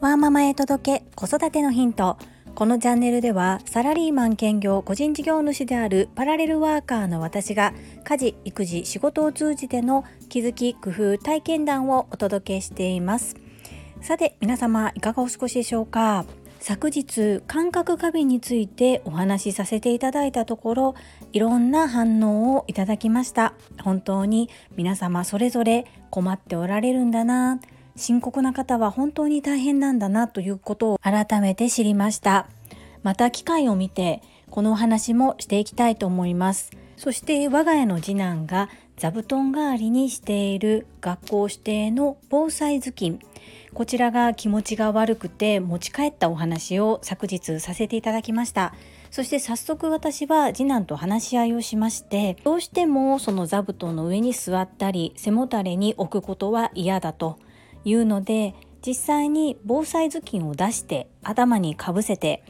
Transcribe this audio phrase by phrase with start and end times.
[0.00, 2.18] ワーママへ届け子育てのヒント。
[2.54, 7.72] このチャンネルではサラリーマン兼業個人事業主であるパラレルワーカーの私が
[8.04, 13.36] 家事育児仕事を通じての気づき工夫体験談をお届けしています。
[14.00, 16.26] さて皆様いかがお過ごしでしょうか？
[16.62, 20.94] 昨日感覚過敏についてお話しさせていただいたところ
[21.32, 23.54] いろんな反応をいただきました。
[23.82, 27.60] 本当に皆様それぞれ困っておられるんだな。
[27.96, 32.46] 深刻な方は本当に大変なんだなということを改めて知りました。
[33.02, 36.70] また機会を見てこのお話もしていきたいと思います。
[36.96, 43.18] そして我が家の次男が座布団代わりにしている学校指定の防災頭巾。
[43.74, 48.74] こちらが気持ちが悪くて持ち帰ったお話を昨日させていただきました。
[49.10, 57.38] そして早速私は次男と話し合いをしましてどうしてもその座布団の上に座ったり背もたれに置くことは嫌だと
[57.84, 62.42] いうので実際に防災頭巾を出して頭にかぶせて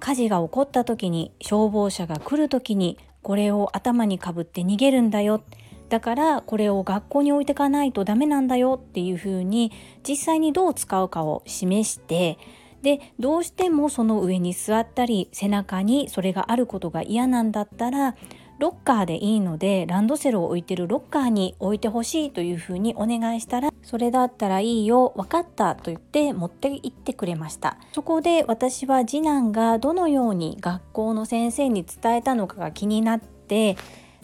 [0.00, 5.44] 火事が起こった時に消防車が来る時にこれを頭にかぶって逃げるんだよ。
[5.90, 9.72] だからこれを学校に置いてかないとダメなんだよっていうふうに
[10.08, 12.38] 実際にどう使うかを示して
[12.82, 18.16] でどうしてもその上に座ったり背中にそれがあることが嫌なんだったら
[18.60, 27.78] ロッカーでいいのでランドセルを置いてるロッカーに置いてほしいというふうにお願いしたらそれだったらいいよ分かったと言って持って行ってくれました。
[27.92, 33.78] そこで私は次男がどのように学校の先生に伝えたのかが気になって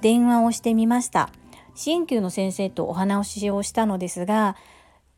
[0.00, 1.30] 電話をしてみました。
[1.74, 4.56] 支援級の先生とお話をしたのですが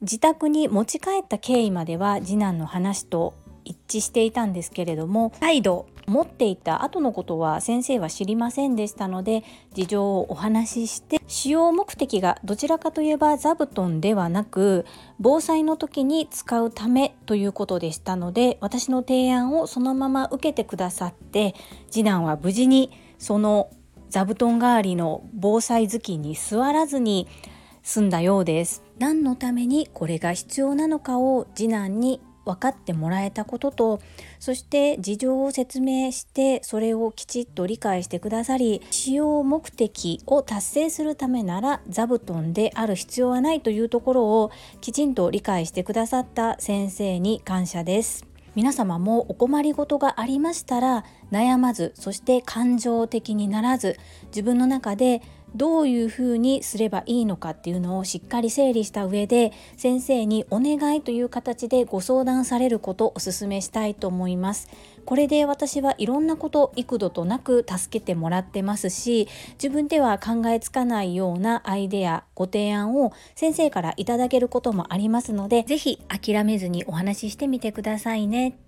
[0.00, 14.86] 自宅に持ち帰った経緯までは次男の話と一致していたんですけれども再度持っていた後のことは先生は知りませんでしたので事情をお話しして使用目的がどちらかといえば座布団ではなく
[15.20, 21.54] 防災の時に使うためということでしたので私の提案をそのまま受けてくださって
[21.90, 23.68] 次男は無事にその
[24.10, 27.28] 座布団代わりの防災頭巾に座らずに
[27.82, 34.00] 済んだようです何のためにこれが必要なのかを次男に分かってもらえたことと
[34.40, 48.27] そして事情を説明してそれをきちっと理解してくださり使用目的を達成するためなら座布団である必要はないというところをきちんと理解してくださった先生に感謝です。
[48.58, 53.96] 皆様もお困りごとがありましたら悩まずそして感情的にならず
[54.30, 55.22] 自分の中で
[55.54, 64.68] どういうふうにすればいいのかっていうのをしっかり整理した上で先生にお願いという形でご相談されることをお勧めしたいと思います。
[65.08, 78.58] これで私はいろんなこと幾度となく助けてもらってますし自分では考えつかないようなアイデアご提案を先生からいただけることもありますので是非諦めずにお話ししてみてくださいね。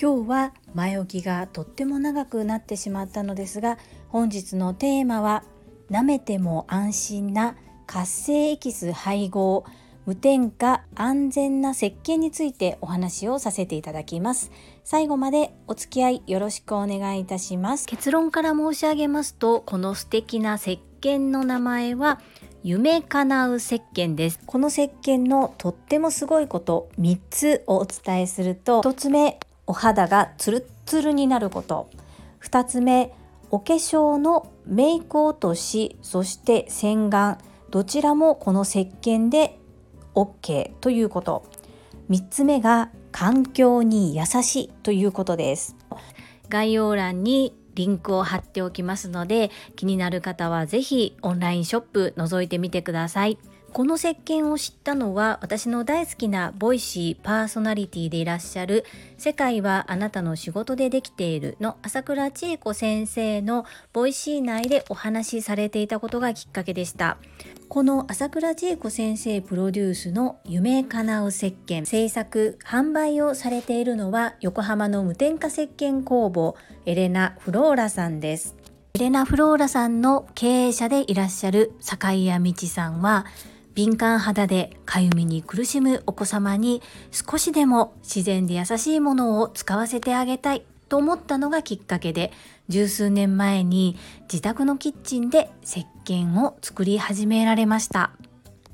[0.00, 3.76] 今日は前置きがとっても長くなってしまったのですが
[4.08, 5.44] 本日のテーマは
[5.90, 7.54] 舐めても安心な
[7.86, 9.66] 活性エキス配合。
[10.06, 14.52] 無添加安全な石鹸についてお話をさせていただきます。
[14.84, 17.88] 最後までお付き合いよろしくお願いいたします。
[17.88, 22.20] 結論から申し上げますとこの素敵な石鹸の名前は
[22.62, 24.40] 夢叶う石鹸です。
[24.46, 31.90] この石鹸のとってもすごいこと3つをお伝えすると1つ目お肌がツルッツルになること。
[32.42, 33.12] 2つ目
[33.50, 37.38] お化粧のメイク落としそして洗顔。
[37.70, 39.58] どちらもこの石鹸で
[40.16, 41.44] OK ということ
[42.10, 45.76] 3つ目が環境に優しいということです
[46.48, 53.38] 概要欄にリンクを貼っておきますので気になる方は是非オンラインショップ覗いてみてください。
[53.76, 58.86] この石鹸を知ったのは私の大好きなボイシーパーソナリティでいらっしゃる
[59.18, 67.18] 「世界はあなたの仕事でできている」の朝倉千恵子先生のVoicy 内でお話しされていたことがきっかけでした。
[67.68, 76.56] この朝倉千恵子先生プロデュースの夢叶う石鹸制作販売をされているのは横浜の無添加石鹸工房
[76.86, 78.56] エレナ・フローラさんです。
[78.94, 83.26] エレナ・フローラさんの経営者でいらっしゃる坂井谷美智さんは
[83.76, 86.80] 敏感肌でかゆみに苦しむお子様に
[87.12, 92.32] 少しでも自然で優しいものを使わせてあげたいと思ったのがきっかけで
[92.68, 93.98] 十数年前に
[94.32, 98.12] 自宅のキッチンで石鹸を作り始められました。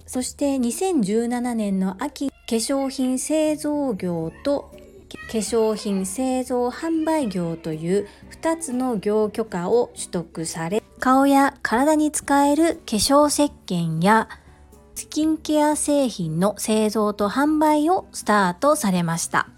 [0.06, 4.70] そして2017年の秋化粧品製造業と
[5.10, 8.08] 化粧品製造販売業という
[8.40, 14.28] 2つの業許可を取得され顔や体に使える化粧石鹸や
[14.94, 19.49] スキンケア製品の製造と販売をスタートされました。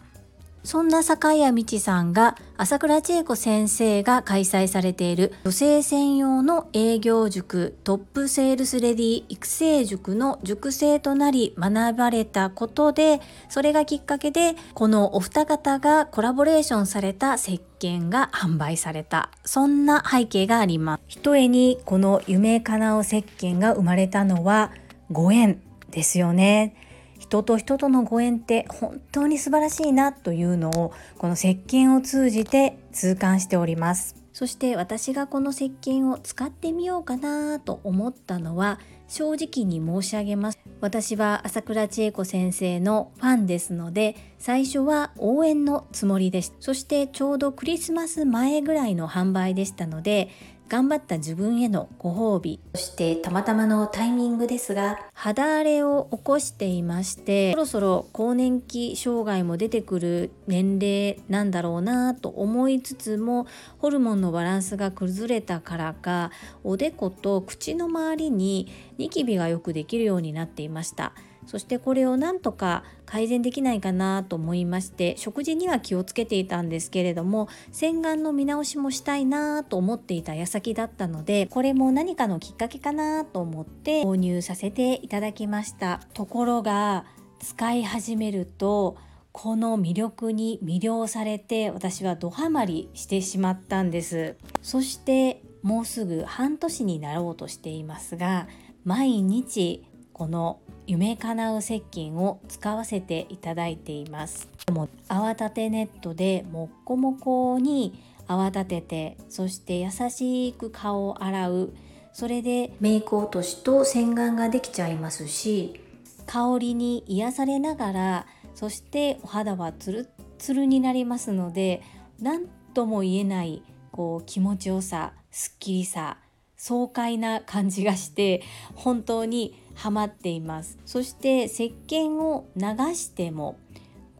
[0.64, 13.20] そんな坂谷道さんが朝倉千恵子先生が開催されている女性専用の営業塾トップセールスレディ育成塾の塾生となり学ばれたことで
[13.50, 21.02] それがきっかけでこのお二方がコラボレーションされた石鹸が販売されたそんな背景があります。
[21.08, 24.72] ひとえにこの夢かなう石鹸が生まれたのは
[25.10, 25.60] ご縁
[25.90, 26.76] ですよね。
[27.24, 38.78] 人と人とのご縁って本当に素晴らしいなというのをこの石鹸を通じて痛感しておりますそして私がこの石鹸を使ってみようかなと思ったのは
[39.08, 50.28] 正直に申し上げます私は朝倉千恵子先生のファンですので最初は応援のつもりでしたそしてちょうどクリスマス前ぐらいの販売でしたので
[50.68, 63.46] 頑張った自分へのご褒美そしてたまたまのタイミングですが肌荒れを起こしていましてそろそろ更年期障害も出てくる年齢なんだろうなと思いつつも
[63.78, 66.30] ホルモンのバランスが崩れたからか
[66.64, 71.14] おでこと口の周りにニキビがよくできるようになっていました。
[71.46, 86.00] そしてこれをなんとか改善できないかなと思いまして食事には気をつけていたんですけれども洗顔の見直しもしたいなと思っていた矢先だったのでこれも何かのきっかけかなと思って購入させていただきました。
[86.14, 87.04] ところが
[87.40, 88.96] 使い始めると
[89.32, 94.36] この魅力に魅了されて私はドハマりしてしまったんです。
[94.62, 98.46] そしてもうすぐ半年になろうとしていますが
[98.84, 99.84] 毎日
[100.14, 104.48] この夢かなう石鹸を使わせていただいています。
[104.72, 111.74] も泡立てネットでもっこもこに泡立ててそして優しく顔を洗う。
[112.14, 115.80] それでメイク落としと洗顔ができちゃいますし
[116.26, 120.08] 香りに癒されながらそしてお肌はツル
[120.38, 121.82] ツルになりますので
[122.20, 126.18] 何とも言えないこう気持ちよさすっきりさ
[126.56, 128.42] 爽快な感じがして
[128.76, 130.78] 本当にハマっています。
[130.86, 132.62] そして石鹸を流
[132.94, 133.58] しても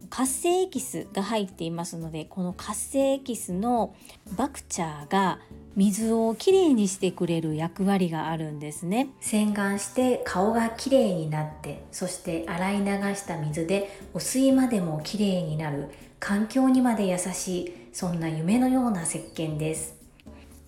[0.09, 3.95] 活性エキスが入っていますのでこの活性エキスの
[4.37, 5.39] バクチャーが
[5.75, 9.09] 水をきれいにしてくれる役割があるんですね。
[9.19, 12.85] 洗顔して顔がきれいになってそして洗い流
[13.15, 19.95] した水でお水までもきれいになる環境にまで優しいそんな夢のような石鹸です。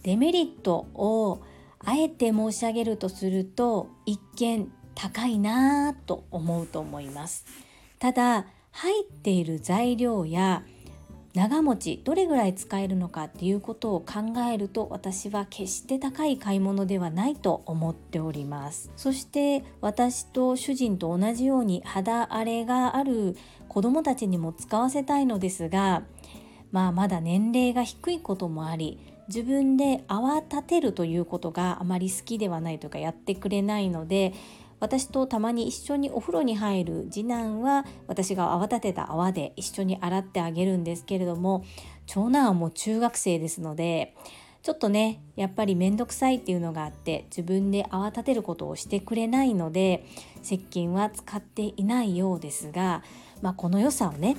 [0.03, 1.41] デメリットを
[1.79, 7.45] あえて申し上げるとすると一見高いなぁと思うと思います。
[7.99, 10.63] ただ入っている材料や
[11.35, 18.91] 長持ちどれぐらい使えるのかっていうことを考えると私は決して高い買い物ではないと思っております。
[18.95, 23.37] そして私と主人と同じように肌荒れがある
[23.69, 26.01] 子供たちにも使わせたいのですが
[26.71, 34.33] まあまだ年齢が低いこともあり自分で泡立てるということがあまり好きではないというかやってくれないので
[34.79, 41.65] 私とたまに一緒にお風呂に入る次男は私が泡立てた泡で一緒に洗ってあげるんですけれども
[42.05, 44.15] 長男はもう中学生ですので
[44.61, 50.05] ちょっとねやっぱり面倒くさいっていうのがあって自分で泡立てることをしてくれないので
[50.43, 53.03] 石鹸は使っていないようですが、
[53.41, 54.35] まあ、この良さをね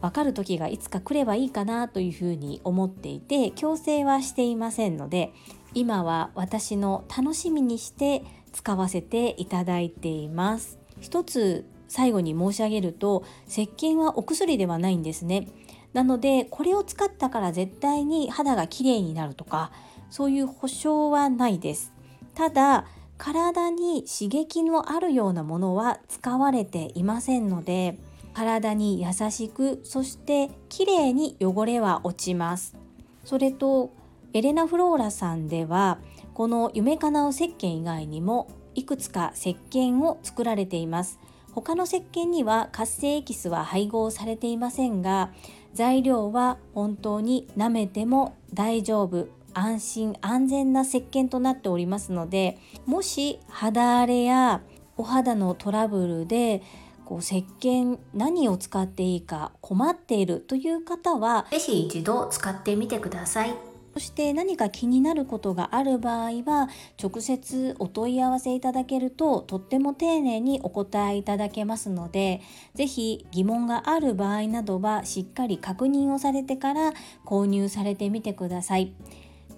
[0.00, 5.32] 分かる時がいつか来ればいいかなというふうに思っていて強制はしていませんので
[5.74, 10.78] 今は私の楽しみにして使わせていただいています。
[11.00, 15.48] 一つ最後に申し上げると石鹸はお薬ではないんですね。
[15.92, 19.72] なのでこれを使ったから絶対に肌がきれいになるとか
[20.10, 21.92] そういう保証はないです。
[22.34, 22.86] ただ
[23.16, 27.98] 体に刺激のあるようなものは使われていませんので
[28.32, 32.76] 体に優しくそしてきれいに汚れは落ちます。
[33.24, 33.92] それと
[34.34, 35.98] エレナ・フローラさんでは
[36.38, 41.18] この夢かなう石鹸以外にもいくつか石鹸を作られています
[41.50, 45.32] 他の石鹸には活性エキスは配合されていませんが
[45.74, 54.62] 材料は本当に舐めても大丈夫安心安全な石鹸となっておりますのでもし肌荒れや
[54.96, 56.62] お肌のトラブルで
[57.04, 63.67] こう石鹸何を使っていいか困っているという方は是非一度使ってみてください。
[63.98, 66.68] そして何か気になることがある場合は
[67.02, 72.40] 直接お問い合わせいただけるととっても丁寧にお答えいただけますので
[72.76, 76.92] 是非疑問がある場合などはしっかり確認をされてから
[77.26, 78.92] 購入されてみてください。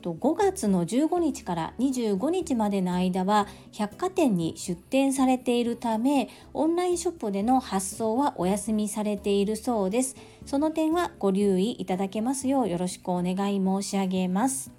[0.00, 10.16] と5月の15日から25日までの間は百貨店に出店されているためオンラインショップでの発送はお休みされているそうです。
[10.46, 14.72] その点はご留意いただけますようよろしくお願い申し上げます。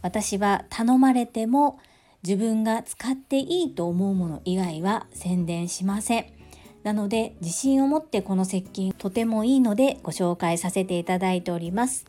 [0.00, 1.78] 私は頼まれても
[2.24, 6.26] 自分が使っていいと思うもの以外は宣伝しません。
[6.82, 12.06] なので自信を持ってこの接近とてもいいのでご紹介させていただいております。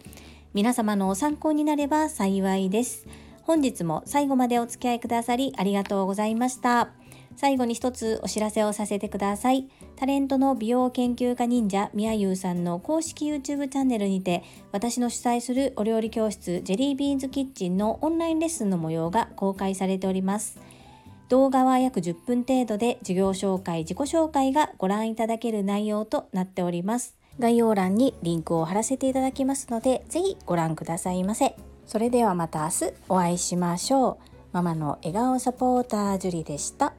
[0.54, 3.08] 皆様のお参考になれば幸いです。
[3.42, 6.90] 本日も最後までお付き合いくださりありがとうございました。
[7.36, 9.68] 最後に一つお知らせをさせてください。
[9.96, 20.60] タレントの美容研究家忍者みやゆうさんの公式 YouTube チャンネルにて私の主催するお料理教室ジェリービーンズキッチンのオンラインレッスンの模様が公開されております。
[21.30, 27.18] 動画は約10分程度で授業紹介、自己紹介がご覧いただける内容となっております。
[27.40, 31.56] 概要欄にリンクを貼らせていただきますので、ぜひご覧くださいませ。
[31.86, 34.18] それではまた明日お会いしましょう。
[34.52, 36.94] ママの笑顔サポータージュリでした。